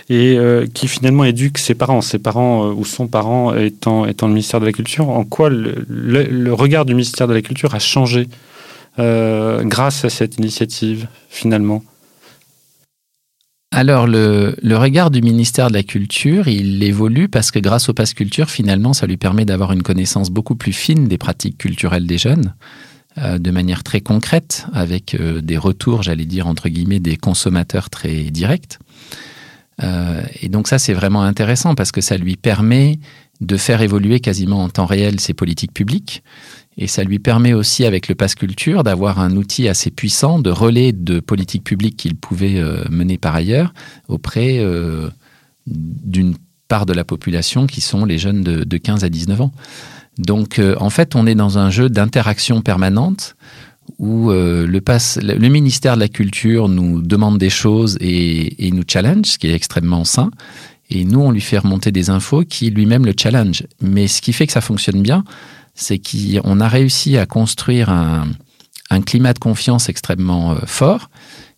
et 0.09 0.37
euh, 0.37 0.65
qui 0.73 0.87
finalement 0.87 1.25
éduque 1.25 1.57
ses 1.57 1.75
parents, 1.75 1.99
ses 1.99 2.17
parents 2.17 2.69
euh, 2.69 2.73
ou 2.73 2.85
son 2.85 3.07
parent 3.07 3.53
étant, 3.55 4.05
étant 4.05 4.27
le 4.27 4.33
ministère 4.33 4.61
de 4.61 4.65
la 4.65 4.71
Culture. 4.71 5.09
En 5.09 5.25
quoi 5.25 5.49
le, 5.49 5.83
le, 5.89 6.53
regard 6.53 6.85
du 6.85 6.93
ministère 6.93 7.27
de 7.27 7.33
la 7.33 7.41
Culture 7.41 7.75
a 7.75 7.79
changé 7.79 8.29
euh, 8.99 9.63
grâce 9.63 10.05
à 10.05 10.09
cette 10.09 10.37
initiative 10.37 11.07
finalement? 11.29 11.83
Alors, 13.71 14.07
le, 14.07 14.55
regard 14.75 15.11
du 15.11 15.21
ministère 15.21 15.67
de 15.67 15.73
la 15.73 15.83
Culture, 15.83 16.47
il 16.47 16.81
évolue 16.83 17.27
parce 17.27 17.51
que 17.51 17.59
grâce 17.59 17.89
au 17.89 17.93
Pass 17.93 18.13
Culture, 18.13 18.49
finalement, 18.49 18.93
ça 18.93 19.07
lui 19.07 19.17
permet 19.17 19.43
d'avoir 19.43 19.73
une 19.73 19.83
connaissance 19.83 20.29
beaucoup 20.29 20.55
plus 20.55 20.71
fine 20.71 21.07
des 21.07 21.17
pratiques 21.17 21.57
culturelles 21.57 22.07
des 22.07 22.17
jeunes, 22.17 22.55
euh, 23.17 23.37
de 23.37 23.51
manière 23.51 23.83
très 23.83 23.99
concrète, 23.99 24.65
avec 24.73 25.15
euh, 25.15 25.41
des 25.41 25.57
retours, 25.57 26.01
j'allais 26.01 26.25
dire, 26.25 26.47
entre 26.47 26.69
guillemets, 26.69 27.01
des 27.01 27.17
consommateurs 27.17 27.89
très 27.89 28.23
directs. 28.31 28.79
Euh, 29.83 30.21
et 30.41 30.47
donc 30.47 30.69
ça, 30.69 30.79
c'est 30.79 30.93
vraiment 30.93 31.23
intéressant 31.23 31.75
parce 31.75 31.91
que 31.91 32.01
ça 32.01 32.17
lui 32.17 32.37
permet 32.37 32.99
de 33.41 33.57
faire 33.57 33.81
évoluer 33.81 34.21
quasiment 34.21 34.63
en 34.63 34.69
temps 34.69 34.85
réel 34.85 35.19
ses 35.19 35.33
politiques 35.33 35.73
publiques 35.73 36.23
et 36.77 36.87
ça 36.87 37.03
lui 37.03 37.17
permet 37.17 37.53
aussi, 37.53 37.85
avec 37.85 38.07
le 38.07 38.13
Pass 38.13 38.35
Culture, 38.35 38.83
d'avoir 38.83 39.19
un 39.19 39.35
outil 39.35 39.67
assez 39.67 39.89
puissant 39.89 40.39
de 40.39 40.51
relais 40.51 40.91
de 40.91 41.19
politique 41.19 41.63
publique 41.63 41.97
qu'il 41.97 42.15
pouvait 42.15 42.59
euh, 42.59 42.83
mener 42.89 43.17
par 43.17 43.33
ailleurs 43.33 43.73
auprès 44.07 44.59
euh, 44.59 45.09
d'une 45.65 46.35
part 46.67 46.85
de 46.85 46.93
la 46.93 47.03
population 47.03 47.65
qui 47.65 47.81
sont 47.81 48.05
les 48.05 48.19
jeunes 48.19 48.43
de, 48.43 48.77
15 48.77 49.03
à 49.03 49.09
19 49.09 49.41
ans. 49.41 49.51
Donc, 50.19 50.59
euh, 50.59 50.75
en 50.79 50.91
fait, 50.91 51.15
on 51.15 51.25
est 51.25 51.35
dans 51.35 51.57
un 51.57 51.71
jeu 51.71 51.89
d'interaction 51.89 52.61
permanente 52.61 53.35
où 53.99 54.29
le, 54.31 55.47
ministère 55.47 55.95
de 55.95 56.01
la 56.01 56.09
Culture 56.09 56.67
nous 56.67 57.01
demande 57.01 57.37
des 57.37 57.49
choses 57.49 57.97
et, 58.01 58.67
et 58.67 58.71
nous 58.71 58.83
challenge, 58.85 59.25
ce 59.25 59.37
qui 59.37 59.47
est 59.47 59.53
extrêmement 59.53 60.03
sain. 60.03 60.29
Et 60.89 61.05
nous, 61.05 61.21
on 61.21 61.31
lui 61.31 61.39
fait 61.39 61.57
remonter 61.57 61.93
des 61.93 62.09
infos 62.09 62.43
qui 62.43 62.69
lui-même 62.69 63.05
le 63.05 63.13
challenge. 63.17 63.63
Mais 63.81 64.07
ce 64.07 64.21
qui 64.21 64.33
fait 64.33 64.45
que 64.45 64.51
ça 64.51 64.59
fonctionne 64.59 65.01
bien, 65.01 65.23
c'est 65.77 65.99
qu'on 65.99 66.59
a 66.59 66.67
réussi 66.67 67.17
à 67.17 67.25
construire 67.25 67.89
un, 67.89 68.25
climat 69.05 69.33
de 69.33 69.39
confiance 69.39 69.89
extrêmement 69.89 70.51
euh, 70.51 70.55
fort 70.65 71.09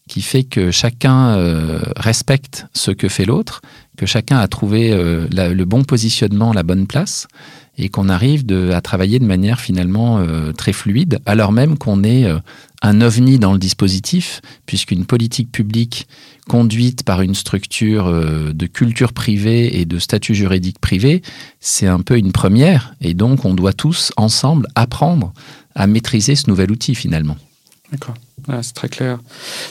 qui 0.07 0.21
fait 0.21 0.43
que 0.43 0.71
chacun 0.71 1.37
euh, 1.37 1.79
respecte 1.95 2.65
ce 2.73 2.91
que 2.91 3.07
fait 3.07 3.25
l'autre, 3.25 3.61
que 3.95 4.05
chacun 4.05 4.37
a 4.39 4.47
trouvé 4.47 4.91
euh, 4.91 5.27
le 5.29 5.65
bon 5.65 5.83
positionnement, 5.83 6.51
la 6.51 6.63
bonne 6.63 6.87
place, 6.87 7.27
et 7.79 7.89
qu'on 7.89 8.09
arrive 8.09 8.43
à 8.71 8.81
travailler 8.81 9.17
de 9.17 9.25
manière 9.25 9.59
finalement 9.59 10.23
très 10.57 10.73
fluide, 10.73 11.19
alors 11.25 11.51
même 11.51 11.77
qu'on 11.77 12.03
est 12.03 12.27
un 12.81 13.01
ovni 13.01 13.39
dans 13.39 13.53
le 13.53 13.59
dispositif, 13.59 14.41
puisqu'une 14.65 15.05
politique 15.05 15.51
publique 15.51 16.07
conduite 16.47 17.03
par 17.03 17.21
une 17.21 17.35
structure 17.35 18.07
euh, 18.07 18.53
de 18.53 18.65
culture 18.65 19.13
privée 19.13 19.79
et 19.79 19.85
de 19.85 19.99
statut 19.99 20.33
juridique 20.33 20.79
privé, 20.79 21.21
c'est 21.59 21.87
un 21.87 21.99
peu 21.99 22.17
une 22.17 22.31
première. 22.31 22.95
Et 23.01 23.13
donc, 23.13 23.45
on 23.45 23.53
doit 23.53 23.73
tous, 23.73 24.11
ensemble, 24.17 24.67
apprendre 24.75 25.33
à 25.75 25.87
maîtriser 25.87 26.35
ce 26.35 26.49
nouvel 26.49 26.71
outil, 26.71 26.95
finalement. 26.95 27.37
C'est 28.61 28.73
très 28.73 28.89
clair. 28.89 29.19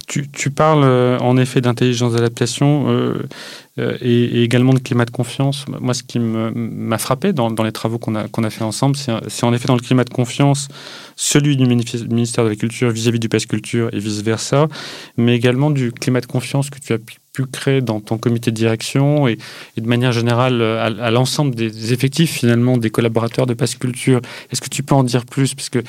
Tu, 0.07 0.51
parles 0.51 0.85
euh, 0.85 1.19
en 1.19 1.37
effet 1.37 1.61
d'intelligence 1.61 2.13
d'adaptation 2.13 2.87
euh, 2.89 3.99
et, 4.01 4.43
également 4.43 4.73
de 4.73 4.79
climat 4.79 5.05
de 5.05 5.11
confiance. 5.11 5.65
Moi, 5.81 5.95
ce 5.95 6.03
qui 6.03 6.19
m'a 6.19 6.99
frappé 6.99 7.33
dans, 7.33 7.49
les 7.63 7.73
travaux 7.73 7.99
qu'on 7.99 8.15
a, 8.15 8.29
qu'on 8.29 8.45
a 8.45 8.51
fait 8.51 8.65
ensemble, 8.65 8.97
c'est 8.97 9.45
en 9.45 9.53
effet 9.53 9.69
dans 9.69 9.77
le 9.77 9.81
climat 9.81 10.05
de 10.05 10.11
confiance 10.11 10.69
celui 11.17 11.57
du 11.57 11.67
ministère 11.67 12.45
de 12.45 12.49
la 12.49 12.57
Culture 12.57 12.91
vis-à-vis 12.91 13.19
du 13.19 13.29
PES 13.29 13.47
Culture 13.49 13.89
et 13.93 13.99
vice-versa, 13.99 14.69
mais 15.17 15.35
également 15.35 15.71
du 15.71 15.91
climat 15.93 16.21
de 16.21 16.27
confiance 16.27 16.71
que 16.71 16.79
tu 16.79 16.93
as 16.93 16.99
pu 16.99 17.17
créer 17.47 17.81
dans 17.81 18.01
ton 18.01 18.19
comité 18.19 18.51
de 18.51 18.57
direction 18.57 19.29
et, 19.29 19.39
de 19.77 19.87
manière 19.87 20.13
générale 20.13 20.61
à, 20.63 21.11
l'ensemble 21.11 21.55
des 21.55 21.93
effectifs 21.93 22.33
finalement 22.33 22.77
des 22.77 22.91
collaborateurs 22.91 23.47
de 23.47 23.55
PES 23.55 23.79
Culture. 23.79 24.21
Est-ce 24.51 24.61
que 24.61 24.69
tu 24.69 24.83
peux 24.83 24.95
en 24.95 25.05
dire 25.05 25.25
plus? 25.25 25.55
Parce 25.55 25.69
que 25.69 25.83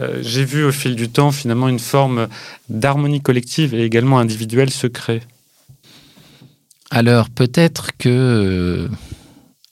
euh, 0.00 0.18
j'ai 0.22 0.44
vu 0.44 0.64
au 0.64 0.72
fil 0.72 0.96
du 0.96 1.08
temps 1.08 1.32
finalement 1.32 1.68
une 1.68 1.78
forme 1.78 2.28
d'harmonie 2.68 3.20
collective 3.20 3.74
et 3.74 3.84
également 3.84 4.18
individuelle 4.18 4.70
se 4.70 4.86
créer. 4.86 5.22
Alors 6.90 7.30
peut-être 7.30 7.90
que 7.98 8.08
euh, 8.08 8.88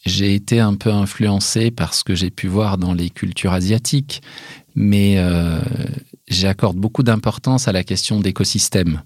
j'ai 0.04 0.34
été 0.34 0.60
un 0.60 0.74
peu 0.74 0.90
influencé 0.90 1.70
par 1.70 1.94
ce 1.94 2.04
que 2.04 2.14
j'ai 2.14 2.30
pu 2.30 2.48
voir 2.48 2.78
dans 2.78 2.94
les 2.94 3.10
cultures 3.10 3.52
asiatiques 3.52 4.22
mais 4.74 5.14
euh, 5.18 5.60
j'accorde 6.28 6.76
beaucoup 6.76 7.02
d'importance 7.02 7.68
à 7.68 7.72
la 7.72 7.84
question 7.84 8.20
d'écosystème. 8.20 9.02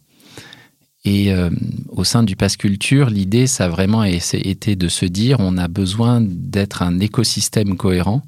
Et 1.07 1.33
euh, 1.33 1.51
au 1.89 2.03
sein 2.03 2.25
du 2.25 2.35
Pass 2.35 2.57
Culture, 2.57 3.11
l'idée, 3.11 3.47
ça 3.47 3.67
a 3.67 3.69
vraiment 3.69 4.03
été 4.03 4.75
de 4.75 4.89
se 4.89 5.07
dire 5.07 5.37
on 5.39 5.57
a 5.57 5.69
besoin 5.69 6.21
d'être 6.21 6.83
un 6.83 6.99
écosystème 6.99 7.77
cohérent 7.77 8.23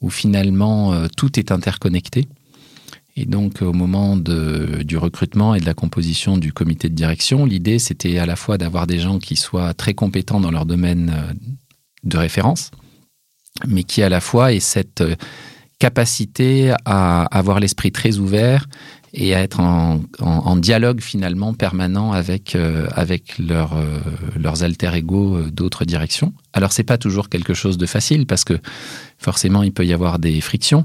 où 0.00 0.10
finalement 0.10 0.92
euh, 0.92 1.06
tout 1.16 1.38
est 1.38 1.52
interconnecté. 1.52 2.26
Et 3.16 3.24
donc, 3.24 3.62
au 3.62 3.72
moment 3.72 4.16
du 4.16 4.96
recrutement 4.96 5.56
et 5.56 5.60
de 5.60 5.66
la 5.66 5.74
composition 5.74 6.38
du 6.38 6.52
comité 6.52 6.88
de 6.88 6.94
direction, 6.94 7.46
l'idée, 7.46 7.80
c'était 7.80 8.18
à 8.18 8.26
la 8.26 8.36
fois 8.36 8.58
d'avoir 8.58 8.86
des 8.86 9.00
gens 9.00 9.18
qui 9.18 9.34
soient 9.34 9.74
très 9.74 9.92
compétents 9.92 10.38
dans 10.38 10.52
leur 10.52 10.66
domaine 10.66 11.12
de 12.04 12.16
référence, 12.16 12.70
mais 13.66 13.82
qui 13.82 14.04
à 14.04 14.08
la 14.08 14.20
fois 14.20 14.52
aient 14.52 14.60
cette 14.60 15.02
capacité 15.80 16.72
à 16.84 17.24
avoir 17.24 17.58
l'esprit 17.58 17.90
très 17.90 18.18
ouvert 18.18 18.66
et 19.14 19.34
à 19.34 19.40
être 19.40 19.60
en, 19.60 20.56
dialogue 20.56 21.00
finalement 21.00 21.54
permanent 21.54 22.12
avec, 22.12 22.54
euh, 22.54 22.88
avec 22.92 23.36
euh, 23.40 23.64
leurs 24.36 24.62
alter 24.62 24.90
ego 24.94 25.36
euh, 25.36 25.50
d'autres 25.50 25.84
directions. 25.84 26.32
Alors 26.52 26.72
c'est 26.72 26.82
pas 26.82 26.98
toujours 26.98 27.28
quelque 27.28 27.54
chose 27.54 27.78
de 27.78 27.86
facile 27.86 28.26
parce 28.26 28.44
que 28.44 28.58
forcément 29.18 29.62
il 29.62 29.72
peut 29.72 29.86
y 29.86 29.92
avoir 29.92 30.18
des 30.18 30.40
frictions, 30.40 30.84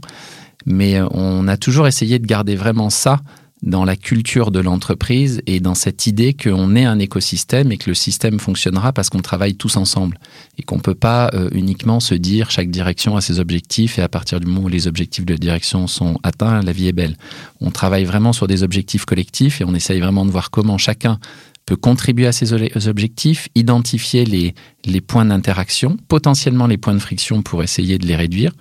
mais 0.65 1.01
on 1.12 1.48
a 1.48 1.58
toujours 1.58 1.88
essayé 1.88 2.20
de 2.20 2.25
garder 2.25 2.56
vraiment 2.56 2.89
ça 2.89 3.20
dans 3.63 3.86
la 3.86 3.96
culture 3.96 4.51
de 4.51 4.60
l'entreprise 4.60 5.41
et 5.48 5.62
dans 5.62 5.74
cette 5.74 6.05
idée 6.05 6.34
qu'on 6.34 6.75
est 6.75 6.84
un 6.84 7.00
écosystème 7.00 7.72
et 7.72 7.77
que 7.77 7.89
le 7.89 7.93
système 7.93 8.38
fonctionnera 8.38 8.91
parce 8.91 9.10
qu'on 9.10 9.22
travaille 9.22 9.55
tous 9.55 9.77
ensemble 9.77 10.20
et 10.58 10.63
qu'on 10.63 10.75
ne 10.75 10.82
peut 10.82 10.96
pas 10.96 11.32
euh, 11.34 11.50
uniquement 11.53 12.01
se 12.01 12.13
dire 12.13 12.51
chaque 12.51 12.70
direction 12.70 13.15
a 13.15 13.22
ses 13.22 13.39
objectifs 13.39 13.98
et 13.98 14.01
à 14.01 14.10
partir 14.10 14.41
du 14.41 14.48
moment 14.48 14.65
où 14.65 14.67
les 14.67 14.88
objectifs 14.88 15.25
de 15.25 15.36
direction 15.36 15.88
sont 15.88 16.20
atteints, 16.24 16.62
la 16.62 16.74
vie 16.74 16.89
est 16.89 16.93
belle. 16.93 17.15
On 17.62 17.72
travaille 17.72 18.03
vraiment 18.03 18.34
sur 18.34 18.48
des 18.48 18.63
objectifs 18.63 19.05
collectifs 19.05 19.62
et 19.62 19.63
on 19.63 19.74
essaye 19.74 20.01
vraiment 20.01 20.25
de 20.25 20.32
voir 20.32 20.51
comment 20.51 20.77
chacun 20.77 21.20
peut 21.65 21.77
contribuer 21.77 22.27
à 22.27 22.34
ces 22.34 22.51
objectifs, 22.88 23.48
identifier 23.55 24.25
les, 24.25 24.53
les 24.84 25.00
points 25.00 25.24
d'interaction, 25.24 25.96
potentiellement 26.10 26.67
les 26.67 26.77
points 26.77 26.93
de 26.93 27.00
friction 27.00 27.41
pour 27.41 27.63
essayer 27.63 27.98
de 27.98 28.05
les 28.05 28.17
réduire 28.17 28.51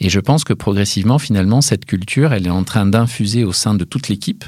et 0.00 0.08
je 0.08 0.20
pense 0.20 0.44
que 0.44 0.52
progressivement, 0.52 1.18
finalement, 1.18 1.60
cette 1.60 1.84
culture, 1.84 2.32
elle 2.32 2.46
est 2.46 2.50
en 2.50 2.64
train 2.64 2.86
d'infuser 2.86 3.44
au 3.44 3.52
sein 3.52 3.74
de 3.74 3.84
toute 3.84 4.08
l'équipe. 4.08 4.44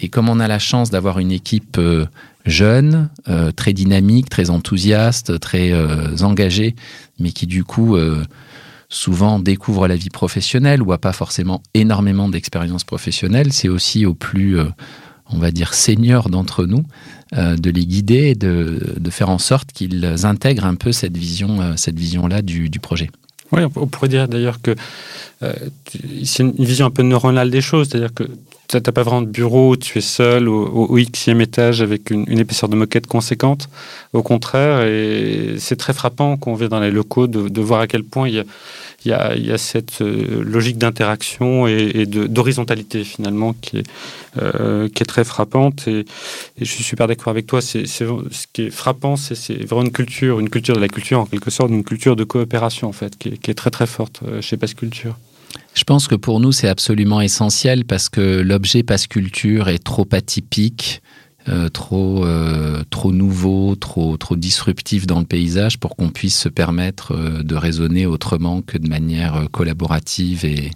Et 0.00 0.08
comme 0.08 0.28
on 0.28 0.40
a 0.40 0.48
la 0.48 0.58
chance 0.58 0.90
d'avoir 0.90 1.20
une 1.20 1.30
équipe 1.30 1.78
euh, 1.78 2.06
jeune, 2.44 3.08
euh, 3.28 3.52
très 3.52 3.72
dynamique, 3.72 4.28
très 4.28 4.50
enthousiaste, 4.50 5.38
très 5.38 5.70
euh, 5.70 6.16
engagée, 6.22 6.74
mais 7.20 7.30
qui 7.30 7.46
du 7.46 7.62
coup 7.62 7.96
souvent 8.88 9.38
découvre 9.38 9.86
la 9.86 9.94
vie 9.94 10.10
professionnelle 10.10 10.82
ou 10.82 10.92
a 10.92 10.98
pas 10.98 11.12
forcément 11.12 11.62
énormément 11.72 12.28
d'expérience 12.28 12.84
professionnelle, 12.84 13.52
c'est 13.52 13.68
aussi 13.68 14.04
au 14.04 14.14
plus, 14.14 14.58
on 15.30 15.38
va 15.38 15.52
dire, 15.52 15.72
senior 15.72 16.28
d'entre 16.28 16.66
nous 16.66 16.84
de 17.32 17.70
les 17.70 17.86
guider 17.86 18.30
et 18.30 18.34
de, 18.34 19.10
faire 19.10 19.30
en 19.30 19.38
sorte 19.38 19.72
qu'ils 19.72 20.04
intègrent 20.24 20.66
un 20.66 20.74
peu 20.74 20.90
cette 20.90 21.16
vision, 21.16 21.76
cette 21.76 21.98
vision-là 21.98 22.42
du 22.42 22.68
projet. 22.80 23.08
Oui, 23.52 23.62
on 23.76 23.86
pourrait 23.86 24.08
dire 24.08 24.28
d'ailleurs 24.28 24.62
que 24.62 24.74
c'est 26.24 26.42
une 26.42 26.52
vision 26.52 26.86
un 26.86 26.90
peu 26.90 27.02
neuronale 27.02 27.50
des 27.50 27.60
choses, 27.60 27.88
c'est-à-dire 27.88 28.14
que 28.14 28.24
tu 28.80 28.88
n'as 28.88 28.92
pas 28.92 29.02
vraiment 29.02 29.22
de 29.22 29.28
bureau, 29.30 29.76
tu 29.76 29.98
es 29.98 30.02
seul 30.02 30.48
au, 30.48 30.64
au, 30.64 30.96
xème 30.96 31.40
étage 31.40 31.82
avec 31.82 32.10
une, 32.10 32.38
épaisseur 32.38 32.68
de 32.68 32.76
moquette 32.76 33.06
conséquente. 33.06 33.68
Au 34.12 34.22
contraire, 34.22 34.82
et 34.82 35.56
c'est 35.58 35.76
très 35.76 35.92
frappant 35.92 36.36
quand 36.36 36.52
on 36.52 36.54
vient 36.54 36.68
dans 36.68 36.80
les 36.80 36.90
locaux 36.90 37.26
de, 37.26 37.60
voir 37.60 37.80
à 37.80 37.86
quel 37.86 38.04
point 38.04 38.28
il 38.28 38.44
y 39.04 39.12
a 39.12 39.58
cette 39.58 40.00
euh, 40.00 40.42
logique 40.42 40.78
d'interaction 40.78 41.66
et, 41.66 42.06
d'horizontalité 42.06 43.04
finalement 43.04 43.54
qui 43.60 43.78
est, 43.78 43.86
euh, 44.40 44.88
très 44.88 45.24
frappante. 45.24 45.86
Et, 45.88 46.04
je 46.58 46.64
suis 46.64 46.84
super 46.84 47.06
d'accord 47.08 47.30
avec 47.30 47.46
toi. 47.46 47.60
C'est, 47.60 47.86
ce 47.86 48.04
qui 48.52 48.62
est 48.62 48.70
frappant, 48.70 49.16
c'est, 49.16 49.64
vraiment 49.64 49.82
une 49.82 49.92
culture, 49.92 50.40
une 50.40 50.50
culture 50.50 50.74
de 50.74 50.80
la 50.80 50.88
culture 50.88 51.20
en 51.20 51.26
quelque 51.26 51.50
sorte, 51.50 51.70
une 51.70 51.84
culture 51.84 52.16
de 52.16 52.24
coopération 52.24 52.88
en 52.88 52.92
fait, 52.92 53.18
qui 53.18 53.28
est, 53.28 53.54
très 53.54 53.70
très 53.70 53.86
forte 53.86 54.20
euh, 54.26 54.40
chez 54.40 54.56
Passe 54.56 54.74
Culture. 54.74 55.16
Je 55.74 55.84
pense 55.84 56.06
que 56.06 56.14
pour 56.14 56.40
nous, 56.40 56.52
c'est 56.52 56.68
absolument 56.68 57.20
essentiel 57.20 57.84
parce 57.84 58.08
que 58.08 58.40
l'objet 58.40 58.82
Passe 58.82 59.06
Culture 59.06 59.68
est 59.68 59.82
trop 59.82 60.06
atypique 60.12 61.02
euh, 61.48 61.68
trop, 61.68 62.24
euh, 62.24 62.84
trop 62.90 63.10
nouveau, 63.10 63.74
trop, 63.74 64.16
trop 64.16 64.36
disruptif 64.36 65.08
dans 65.08 65.18
le 65.18 65.24
paysage 65.24 65.76
pour 65.76 65.96
qu'on 65.96 66.10
puisse 66.10 66.38
se 66.38 66.48
permettre 66.48 67.16
euh, 67.16 67.42
de 67.42 67.56
raisonner 67.56 68.06
autrement 68.06 68.62
que 68.62 68.78
de 68.78 68.88
manière 68.88 69.48
collaborative 69.50 70.44
et, 70.44 70.70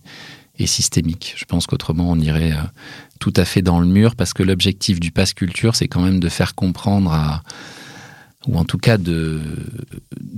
et 0.58 0.66
systémique. 0.66 1.34
Je 1.36 1.44
pense 1.44 1.68
qu'autrement, 1.68 2.10
on 2.10 2.18
irait 2.18 2.52
tout 3.20 3.32
à 3.36 3.44
fait 3.44 3.62
dans 3.62 3.78
le 3.78 3.86
mur 3.86 4.16
parce 4.16 4.32
que 4.32 4.42
l'objectif 4.42 4.98
du 4.98 5.12
Pass 5.12 5.34
Culture, 5.34 5.76
c'est 5.76 5.86
quand 5.86 6.02
même 6.02 6.18
de 6.18 6.28
faire 6.28 6.56
comprendre 6.56 7.12
à, 7.12 7.42
ou 8.46 8.56
en 8.56 8.64
tout 8.64 8.78
cas 8.78 8.98
de, 8.98 9.40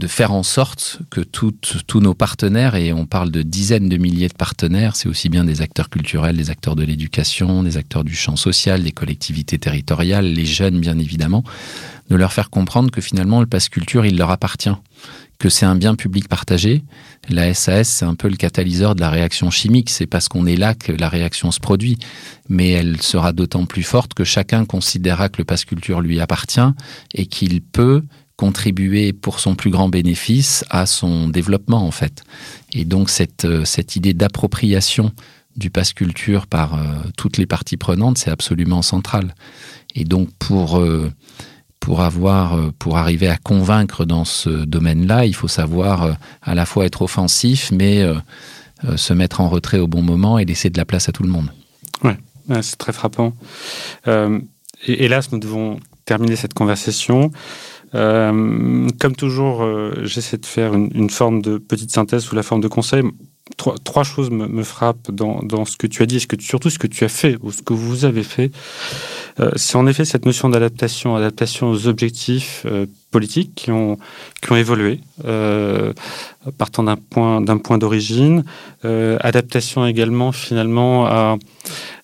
faire 0.06 0.32
en 0.32 0.42
sorte 0.42 1.00
que 1.10 1.20
tous 1.20 2.00
nos 2.00 2.14
partenaires, 2.14 2.74
et 2.74 2.92
on 2.92 3.06
parle 3.06 3.30
de 3.30 3.42
dizaines 3.42 3.88
de 3.88 3.96
milliers 3.98 4.28
de 4.28 4.34
partenaires, 4.34 4.96
c'est 4.96 5.08
aussi 5.08 5.28
bien 5.28 5.44
des 5.44 5.60
acteurs 5.60 5.90
culturels, 5.90 6.36
des 6.36 6.50
acteurs 6.50 6.76
de 6.76 6.84
l'éducation, 6.84 7.62
des 7.62 7.76
acteurs 7.76 8.04
du 8.04 8.14
champ 8.14 8.36
social, 8.36 8.82
des 8.82 8.92
collectivités 8.92 9.58
territoriales, 9.58 10.32
les 10.32 10.46
jeunes 10.46 10.80
bien 10.80 10.98
évidemment, 10.98 11.44
de 12.08 12.16
leur 12.16 12.32
faire 12.32 12.48
comprendre 12.48 12.90
que 12.90 13.02
finalement 13.02 13.40
le 13.40 13.46
passe 13.46 13.68
culture, 13.68 14.06
il 14.06 14.16
leur 14.16 14.30
appartient 14.30 14.70
que 15.38 15.48
c'est 15.48 15.66
un 15.66 15.76
bien 15.76 15.94
public 15.94 16.28
partagé. 16.28 16.82
La 17.28 17.54
SAS, 17.54 17.88
c'est 17.88 18.04
un 18.04 18.14
peu 18.14 18.28
le 18.28 18.36
catalyseur 18.36 18.94
de 18.94 19.00
la 19.00 19.10
réaction 19.10 19.50
chimique. 19.50 19.88
C'est 19.88 20.06
parce 20.06 20.28
qu'on 20.28 20.46
est 20.46 20.56
là 20.56 20.74
que 20.74 20.92
la 20.92 21.08
réaction 21.08 21.52
se 21.52 21.60
produit. 21.60 21.98
Mais 22.48 22.70
elle 22.70 23.00
sera 23.00 23.32
d'autant 23.32 23.64
plus 23.64 23.84
forte 23.84 24.14
que 24.14 24.24
chacun 24.24 24.64
considérera 24.64 25.28
que 25.28 25.38
le 25.38 25.44
passe 25.44 25.64
culture 25.64 26.00
lui 26.00 26.20
appartient 26.20 26.60
et 27.14 27.26
qu'il 27.26 27.60
peut 27.60 28.02
contribuer 28.36 29.12
pour 29.12 29.40
son 29.40 29.54
plus 29.54 29.70
grand 29.70 29.88
bénéfice 29.88 30.64
à 30.70 30.86
son 30.86 31.28
développement, 31.28 31.84
en 31.84 31.90
fait. 31.90 32.22
Et 32.72 32.84
donc, 32.84 33.10
cette, 33.10 33.44
euh, 33.44 33.64
cette 33.64 33.96
idée 33.96 34.14
d'appropriation 34.14 35.12
du 35.56 35.70
passe 35.70 35.92
culture 35.92 36.46
par 36.46 36.74
euh, 36.74 36.86
toutes 37.16 37.36
les 37.36 37.46
parties 37.46 37.76
prenantes, 37.76 38.16
c'est 38.16 38.30
absolument 38.30 38.82
central. 38.82 39.34
Et 39.94 40.04
donc, 40.04 40.30
pour... 40.38 40.78
Euh, 40.78 41.12
pour 41.88 42.02
avoir, 42.02 42.54
euh, 42.54 42.70
pour 42.78 42.98
arriver 42.98 43.28
à 43.28 43.38
convaincre 43.38 44.04
dans 44.04 44.26
ce 44.26 44.50
domaine-là, 44.50 45.24
il 45.24 45.34
faut 45.34 45.48
savoir 45.48 46.02
euh, 46.02 46.12
à 46.42 46.54
la 46.54 46.66
fois 46.66 46.84
être 46.84 47.00
offensif, 47.00 47.70
mais 47.72 48.02
euh, 48.02 48.14
se 48.96 49.14
mettre 49.14 49.40
en 49.40 49.48
retrait 49.48 49.78
au 49.78 49.86
bon 49.86 50.02
moment 50.02 50.38
et 50.38 50.44
laisser 50.44 50.68
de 50.68 50.76
la 50.76 50.84
place 50.84 51.08
à 51.08 51.12
tout 51.12 51.22
le 51.22 51.30
monde. 51.30 51.50
Ouais, 52.04 52.18
c'est 52.60 52.76
très 52.76 52.92
frappant. 52.92 53.32
Hélas, 54.86 55.32
nous 55.32 55.38
devons 55.38 55.80
terminer 56.04 56.36
cette 56.36 56.52
conversation. 56.52 57.30
Comme 57.92 59.16
toujours, 59.16 59.66
j'essaie 60.02 60.38
de 60.38 60.46
faire 60.46 60.74
une, 60.74 61.10
forme 61.10 61.42
de 61.42 61.58
petite 61.58 61.90
synthèse 61.90 62.22
sous 62.24 62.34
la 62.34 62.42
forme 62.42 62.60
de 62.60 62.68
conseil 62.68 63.02
trois, 63.56 64.04
choses 64.04 64.30
me, 64.30 64.62
frappent 64.62 65.10
dans, 65.10 65.64
ce 65.64 65.76
que 65.76 65.86
tu 65.86 66.02
as 66.02 66.06
dit, 66.06 66.24
surtout 66.40 66.70
ce 66.70 66.78
que 66.78 66.86
tu 66.86 67.04
as 67.04 67.08
fait 67.08 67.36
ou 67.42 67.52
ce 67.52 67.62
que 67.62 67.72
vous 67.72 68.04
avez 68.04 68.22
fait. 68.22 68.50
Euh, 69.40 69.50
c'est 69.56 69.76
en 69.76 69.86
effet 69.86 70.04
cette 70.04 70.26
notion 70.26 70.48
d'adaptation, 70.48 71.14
adaptation 71.14 71.70
aux 71.70 71.86
objectifs 71.86 72.64
euh, 72.66 72.86
politiques 73.10 73.52
qui 73.54 73.70
ont, 73.70 73.96
qui 74.42 74.52
ont 74.52 74.56
évolué, 74.56 75.00
euh, 75.24 75.92
partant 76.58 76.82
d'un 76.82 76.96
point, 76.96 77.40
d'un 77.40 77.58
point 77.58 77.78
d'origine, 77.78 78.44
euh, 78.84 79.16
adaptation 79.20 79.86
également 79.86 80.32
finalement 80.32 81.06
à, 81.06 81.36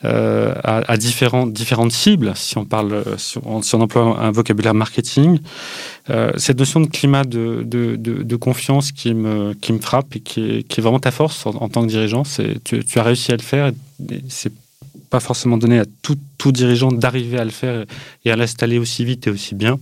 euh, 0.04 0.54
à, 0.62 0.96
différentes, 0.96 1.92
cibles, 1.92 2.32
si 2.36 2.58
on 2.58 2.64
parle, 2.64 3.04
si 3.16 3.38
on, 3.44 3.62
si 3.62 3.74
on 3.74 3.80
emploie 3.80 4.18
un 4.20 4.30
vocabulaire 4.30 4.74
marketing. 4.74 5.38
Euh, 6.10 6.32
cette 6.36 6.58
notion 6.58 6.80
de 6.80 6.86
climat 6.86 7.24
de, 7.24 8.36
confiance 8.36 8.92
qui 8.92 9.14
me, 9.14 9.54
frappe 9.80 10.16
et 10.16 10.20
qui 10.20 10.64
est, 10.68 10.80
vraiment 10.80 11.00
ta 11.00 11.10
force 11.10 11.46
en, 11.46 11.68
tant 11.68 11.82
que 11.82 11.88
dirigeant, 11.88 12.24
c'est 12.24 12.62
tu, 12.64 12.82
as 12.96 13.02
réussi 13.02 13.32
à 13.32 13.36
le 13.36 13.42
faire. 13.42 13.72
C'est 14.28 14.52
pas 15.10 15.20
forcément 15.20 15.56
donné 15.56 15.78
à 15.78 15.84
tout, 16.02 16.18
dirigeant 16.52 16.92
d'arriver 16.92 17.38
à 17.38 17.44
le 17.44 17.50
faire 17.50 17.84
et 18.24 18.30
à 18.30 18.36
l'installer 18.36 18.78
aussi 18.78 19.04
vite 19.04 19.26
et 19.26 19.30
aussi 19.30 19.54
bien. 19.54 19.78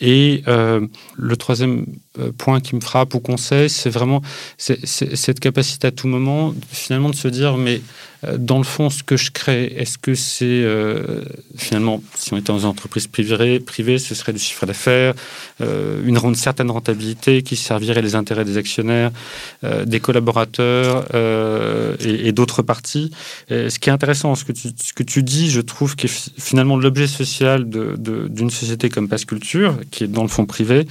Et 0.00 0.44
euh, 0.46 0.86
le 1.16 1.36
troisième 1.36 1.86
euh, 2.18 2.30
point 2.36 2.60
qui 2.60 2.76
me 2.76 2.80
frappe 2.80 3.14
ou 3.14 3.20
conseil, 3.20 3.68
c'est 3.68 3.90
vraiment 3.90 4.22
cette 4.56 5.40
capacité 5.40 5.88
à 5.88 5.90
tout 5.90 6.06
moment, 6.06 6.54
finalement, 6.70 7.10
de 7.10 7.16
se 7.16 7.28
dire, 7.28 7.56
mais 7.56 7.80
euh, 8.17 8.17
dans 8.36 8.58
le 8.58 8.64
fond, 8.64 8.90
ce 8.90 9.02
que 9.02 9.16
je 9.16 9.30
crée, 9.30 9.72
est-ce 9.76 9.96
que 9.96 10.14
c'est 10.14 10.44
euh, 10.44 11.22
finalement, 11.56 12.02
si 12.16 12.32
on 12.34 12.36
était 12.36 12.52
dans 12.52 12.58
une 12.58 12.66
entreprise 12.66 13.06
privée, 13.06 13.60
privée 13.60 13.98
ce 13.98 14.14
serait 14.14 14.32
du 14.32 14.38
chiffre 14.38 14.66
d'affaires, 14.66 15.14
euh, 15.60 16.02
une, 16.04 16.18
certaine 16.34 16.70
rentabilité 16.70 17.42
qui 17.42 17.56
servirait 17.56 18.02
les 18.02 18.14
intérêts 18.14 18.44
des 18.44 18.56
actionnaires, 18.56 19.10
euh, 19.64 19.84
des 19.84 20.00
collaborateurs 20.00 21.06
euh, 21.14 21.96
et, 22.00 22.32
d'autres 22.32 22.62
parties. 22.62 23.12
Ce 23.48 23.78
qui 23.78 23.88
est 23.88 23.92
intéressant, 23.92 24.34
ce 24.34 24.44
que, 24.44 24.52
tu, 25.02 25.22
dis, 25.22 25.50
je 25.50 25.60
trouve 25.60 25.96
que 25.96 26.06
finalement 26.08 26.76
l'objet 26.76 27.06
social 27.06 27.68
d'une 27.68 28.50
société 28.50 28.88
comme 28.88 29.08
Passe 29.08 29.24
Culture, 29.24 29.78
qui 29.90 30.04
est 30.04 30.08
dans 30.08 30.22
le 30.22 30.28
fond 30.28 30.44
privé, 30.44 30.86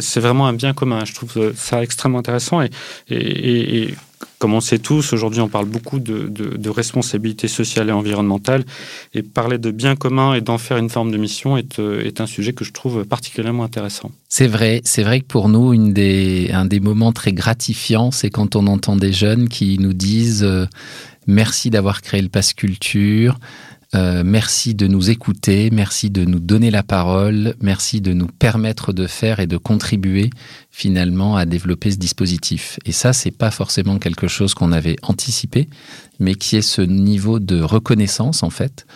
c'est 0.00 0.20
vraiment 0.20 0.46
un 0.46 0.52
bien 0.52 0.74
commun. 0.74 1.04
Je 1.04 1.14
trouve 1.14 1.52
ça 1.54 1.82
extrêmement 1.82 2.18
intéressant 2.18 2.60
et, 2.62 2.70
et 3.08 3.94
comme 4.38 4.54
on 4.54 4.60
sait 4.60 4.78
tous, 4.78 5.12
aujourd'hui 5.12 5.40
on 5.40 5.48
parle 5.48 5.66
beaucoup 5.66 5.98
de, 5.98 6.28
de, 6.28 6.70
responsabilité 6.70 7.48
sociale 7.48 7.88
et 7.88 7.92
environnementale, 7.92 8.64
et 9.14 9.22
parler 9.22 9.58
de 9.58 9.70
bien 9.70 9.96
commun 9.96 10.34
et 10.34 10.40
d'en 10.40 10.58
faire 10.58 10.76
une 10.76 10.90
forme 10.90 11.10
de 11.10 11.16
mission 11.16 11.56
est, 11.56 11.78
euh, 11.78 12.04
est, 12.04 12.20
un 12.20 12.26
sujet 12.26 12.52
que 12.52 12.64
je 12.64 12.72
trouve 12.72 13.04
particulièrement 13.04 13.64
intéressant. 13.64 14.10
C'est 14.28 14.46
vrai, 14.46 14.82
c'est 14.84 15.02
vrai 15.02 15.20
que 15.20 15.26
pour 15.26 15.48
nous, 15.48 15.72
une 15.72 15.92
des, 15.92 16.50
un 16.52 16.66
des 16.66 16.80
moments 16.80 17.12
très 17.12 17.32
gratifiants, 17.32 18.10
c'est 18.10 18.30
quand 18.30 18.56
on 18.56 18.66
entend 18.66 18.96
des 18.96 19.12
jeunes 19.12 19.48
qui 19.48 19.78
nous 19.78 19.94
disent 19.94 20.44
euh, 20.44 20.66
merci 21.26 21.70
d'avoir 21.70 22.02
créé 22.02 22.20
le 22.20 22.28
Pass 22.28 22.52
Culture, 22.52 23.38
euh, 23.94 24.22
merci 24.24 24.74
de 24.74 24.86
nous 24.88 25.10
écouter, 25.10 25.70
merci 25.70 26.10
de 26.10 26.24
nous 26.24 26.40
donner 26.40 26.70
la 26.70 26.82
parole, 26.82 27.54
merci 27.60 28.00
de 28.00 28.12
nous 28.12 28.26
permettre 28.26 28.92
de 28.92 29.06
faire 29.06 29.38
et 29.38 29.46
de 29.46 29.56
contribuer 29.56 30.30
finalement 30.70 31.36
à 31.36 31.46
développer 31.46 31.92
ce 31.92 31.96
dispositif. 31.96 32.78
Et 32.84 32.92
ça, 32.92 33.12
c'est 33.12 33.30
pas 33.30 33.50
forcément 33.50 33.98
quelque 33.98 34.26
chose 34.26 34.54
qu'on 34.54 34.72
avait 34.72 34.96
anticipé, 35.02 35.68
mais 36.18 36.34
qui 36.34 36.56
est 36.56 36.62
ce 36.62 36.82
niveau 36.82 37.38
de 37.38 37.60
reconnaissance 37.60 38.42
en 38.42 38.50
fait. 38.50 38.86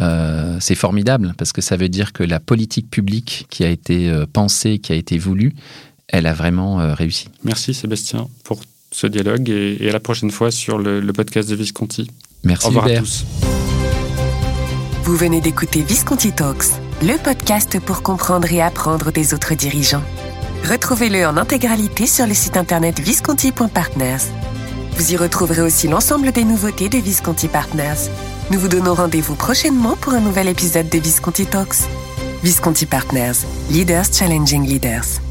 Euh, 0.00 0.58
c'est 0.60 0.74
formidable 0.74 1.34
parce 1.38 1.52
que 1.52 1.60
ça 1.62 1.76
veut 1.76 1.88
dire 1.88 2.12
que 2.12 2.22
la 2.22 2.40
politique 2.40 2.90
publique 2.90 3.46
qui 3.48 3.64
a 3.64 3.70
été 3.70 4.10
euh, 4.10 4.26
pensée, 4.30 4.78
qui 4.78 4.92
a 4.92 4.96
été 4.96 5.16
voulue, 5.16 5.54
elle 6.08 6.26
a 6.26 6.34
vraiment 6.34 6.94
réussi. 6.94 7.28
Merci 7.44 7.72
Sébastien 7.72 8.28
pour 8.44 8.60
ce 8.90 9.06
dialogue 9.06 9.48
et, 9.48 9.88
à 9.88 9.92
la 9.92 10.00
prochaine 10.00 10.30
fois 10.30 10.50
sur 10.50 10.78
le, 10.78 11.00
le 11.00 11.12
podcast 11.14 11.48
de 11.48 11.56
Visconti. 11.56 12.08
Merci 12.44 12.66
Au 12.66 12.68
revoir 12.68 12.86
Hubert. 12.86 12.98
à 12.98 13.02
tous. 13.02 13.24
Vous 15.04 15.16
venez 15.16 15.42
d'écouter 15.42 15.82
Visconti 15.82 16.32
Talks, 16.32 16.64
le 17.02 17.22
podcast 17.22 17.78
pour 17.78 18.02
comprendre 18.02 18.50
et 18.50 18.62
apprendre 18.62 19.12
des 19.12 19.34
autres 19.34 19.52
dirigeants. 19.52 20.02
Retrouvez-le 20.64 21.26
en 21.26 21.36
intégralité 21.36 22.06
sur 22.06 22.26
le 22.26 22.32
site 22.32 22.56
internet 22.56 23.00
visconti.partners. 23.00 24.32
Vous 24.96 25.12
y 25.12 25.18
retrouverez 25.18 25.60
aussi 25.60 25.88
l'ensemble 25.88 26.32
des 26.32 26.44
nouveautés 26.44 26.88
de 26.88 26.96
Visconti 26.96 27.48
Partners. 27.48 28.08
Nous 28.50 28.58
vous 28.58 28.68
donnons 28.68 28.94
rendez-vous 28.94 29.34
prochainement 29.34 29.94
pour 30.00 30.14
un 30.14 30.20
nouvel 30.20 30.48
épisode 30.48 30.88
de 30.88 30.98
Visconti 30.98 31.44
Talks. 31.44 31.84
Visconti 32.42 32.86
Partners, 32.86 33.44
Leaders 33.70 34.06
Challenging 34.10 34.66
Leaders. 34.66 35.23